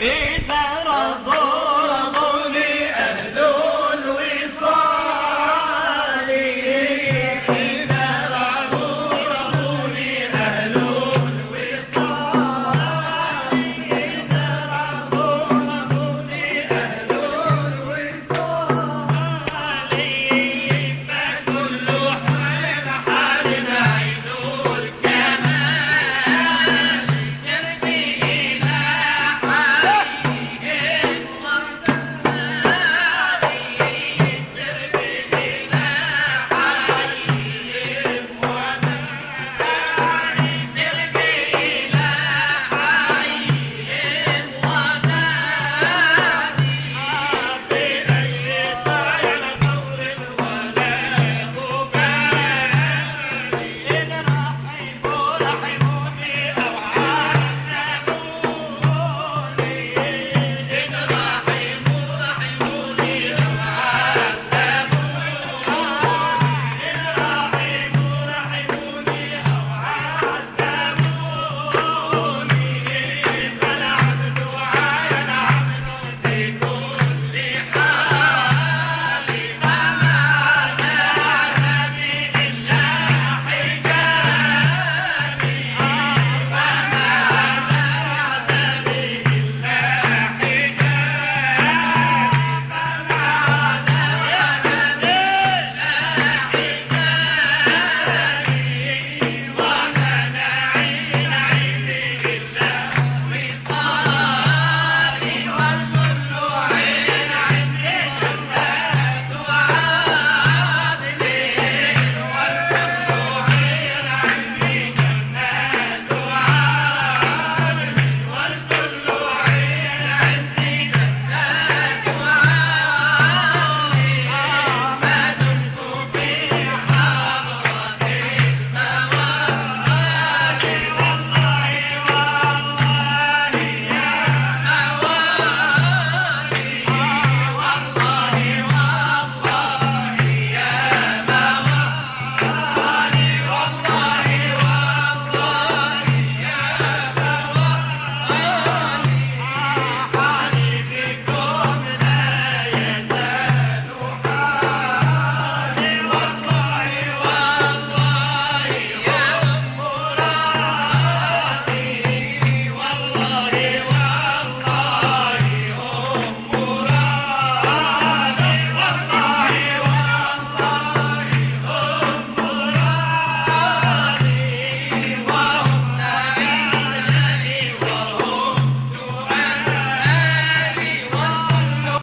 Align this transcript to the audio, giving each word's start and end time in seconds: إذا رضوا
إذا 0.00 0.64
رضوا 0.86 1.45